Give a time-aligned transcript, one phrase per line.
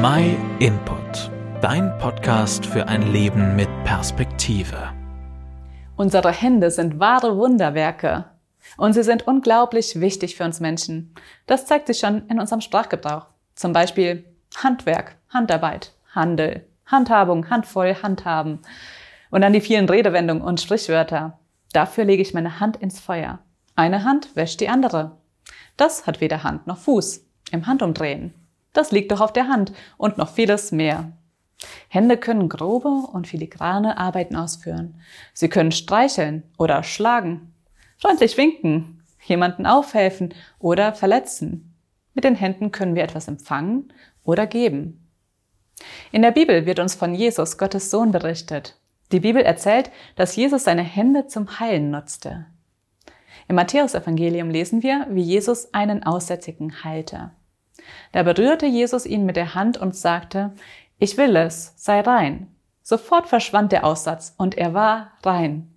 [0.00, 1.28] My Input,
[1.60, 4.92] dein Podcast für ein Leben mit Perspektive.
[5.96, 8.26] Unsere Hände sind wahre Wunderwerke
[8.76, 11.16] und sie sind unglaublich wichtig für uns Menschen.
[11.46, 13.26] Das zeigt sich schon in unserem Sprachgebrauch.
[13.56, 14.24] Zum Beispiel
[14.62, 18.60] Handwerk, Handarbeit, Handel, Handhabung, handvoll, handhaben.
[19.32, 21.40] Und dann die vielen Redewendungen und Sprichwörter.
[21.72, 23.40] Dafür lege ich meine Hand ins Feuer.
[23.74, 25.16] Eine Hand wäscht die andere.
[25.76, 28.32] Das hat weder Hand noch Fuß im Handumdrehen.
[28.78, 31.10] Das liegt doch auf der Hand und noch vieles mehr.
[31.88, 35.00] Hände können grobe und filigrane Arbeiten ausführen.
[35.34, 37.52] Sie können streicheln oder schlagen,
[37.96, 41.74] freundlich winken, jemanden aufhelfen oder verletzen.
[42.14, 45.08] Mit den Händen können wir etwas empfangen oder geben.
[46.12, 48.78] In der Bibel wird uns von Jesus, Gottes Sohn, berichtet.
[49.10, 52.46] Die Bibel erzählt, dass Jesus seine Hände zum Heilen nutzte.
[53.48, 57.32] Im Matthäusevangelium lesen wir, wie Jesus einen Aussätzigen heilte.
[58.12, 60.52] Da berührte Jesus ihn mit der Hand und sagte,
[60.98, 62.48] ich will es, sei rein.
[62.82, 65.72] Sofort verschwand der Aussatz und er war rein.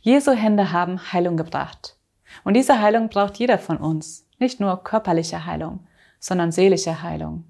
[0.00, 1.96] Jesu Hände haben Heilung gebracht.
[2.44, 4.26] Und diese Heilung braucht jeder von uns.
[4.38, 5.86] Nicht nur körperliche Heilung,
[6.20, 7.44] sondern seelische Heilung.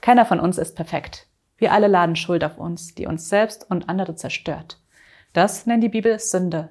[0.00, 1.26] Keiner von uns ist perfekt.
[1.56, 4.80] Wir alle laden Schuld auf uns, die uns selbst und andere zerstört.
[5.32, 6.70] Das nennt die Bibel Sünde.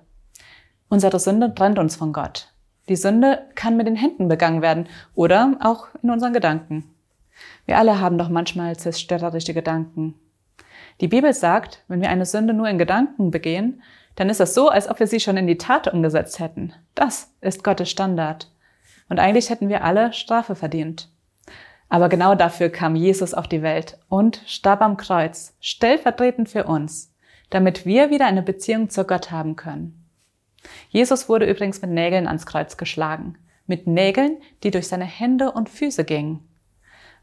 [0.88, 2.53] Unsere Sünde trennt uns von Gott.
[2.90, 6.94] Die Sünde kann mit den Händen begangen werden oder auch in unseren Gedanken.
[7.66, 10.16] Wir alle haben doch manchmal zerstörerische Gedanken.
[11.02, 13.82] Die Bibel sagt, wenn wir eine Sünde nur in Gedanken begehen,
[14.16, 16.74] dann ist es so, als ob wir sie schon in die Tat umgesetzt hätten.
[16.94, 18.52] Das ist Gottes Standard.
[19.10, 21.10] Und eigentlich hätten wir alle Strafe verdient.
[21.90, 27.14] Aber genau dafür kam Jesus auf die Welt und starb am Kreuz, stellvertretend für uns,
[27.50, 30.03] damit wir wieder eine Beziehung zu Gott haben können.
[30.94, 33.36] Jesus wurde übrigens mit Nägeln ans Kreuz geschlagen.
[33.66, 36.48] Mit Nägeln, die durch seine Hände und Füße gingen.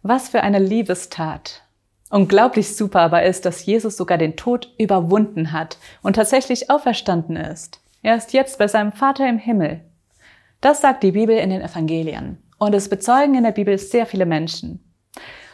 [0.02, 1.62] Was für eine Liebestat.
[2.10, 7.80] Unglaublich super aber ist, dass Jesus sogar den Tod überwunden hat und tatsächlich auferstanden ist.
[8.02, 9.82] Er ist jetzt bei seinem Vater im Himmel.
[10.60, 12.42] Das sagt die Bibel in den Evangelien.
[12.58, 14.82] Und es bezeugen in der Bibel sehr viele Menschen.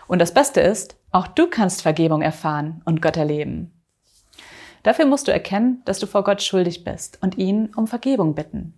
[0.09, 3.76] Und das Beste ist, auch du kannst Vergebung erfahren und Gott erleben.
[4.87, 8.73] Dafür musst du erkennen, dass du vor Gott schuldig bist und ihn um Vergebung bitten.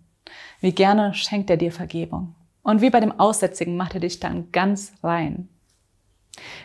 [0.59, 2.33] Wie gerne schenkt er dir Vergebung.
[2.63, 5.49] Und wie bei dem Aussätzigen macht er dich dann ganz rein.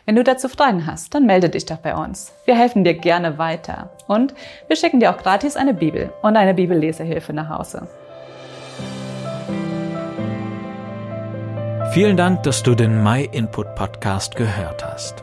[0.06, 2.32] Wenn du dazu Fragen hast, dann melde dich doch bei uns.
[2.46, 3.90] Wir helfen dir gerne weiter.
[4.06, 4.32] Und
[4.66, 7.86] wir schicken dir auch gratis eine Bibel und eine Bibellesehilfe nach Hause.
[11.92, 15.22] Vielen Dank, dass du den My Input Podcast gehört hast.